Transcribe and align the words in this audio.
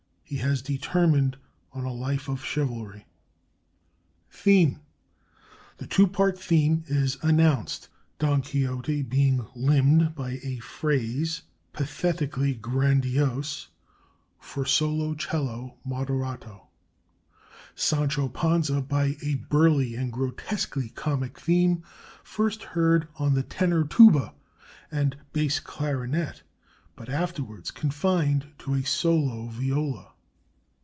He 0.31 0.37
has 0.37 0.61
determined 0.61 1.35
on 1.73 1.83
a 1.83 1.91
life 1.91 2.29
of 2.29 2.41
chivalry. 2.45 3.05
THEME 4.31 4.79
The 5.75 5.87
two 5.87 6.07
part 6.07 6.39
theme 6.39 6.85
is 6.87 7.17
announced: 7.21 7.89
Don 8.17 8.41
Quixote 8.41 9.01
being 9.01 9.45
limned 9.53 10.15
by 10.15 10.39
a 10.41 10.59
phrase, 10.59 11.41
pathetically 11.73 12.53
grandiose, 12.53 13.67
for 14.39 14.65
solo 14.65 15.15
'cello 15.15 15.75
(moderato); 15.85 16.67
Sancho 17.75 18.29
Panza 18.29 18.79
by 18.79 19.17
a 19.21 19.35
burly 19.35 19.95
and 19.97 20.13
grotesquely 20.13 20.87
comic 20.91 21.37
theme 21.37 21.83
first 22.23 22.63
heard 22.63 23.09
on 23.17 23.33
the 23.33 23.43
tenor 23.43 23.83
tuba 23.83 24.33
and 24.89 25.17
bass 25.33 25.59
clarinet, 25.59 26.41
but 26.95 27.09
afterwards 27.09 27.69
confined 27.69 28.47
to 28.59 28.75
a 28.75 28.83
solo 28.85 29.47
viola. 29.47 30.07